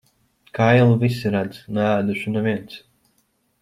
[0.59, 2.85] Kailu visi redz, neēdušu neviens.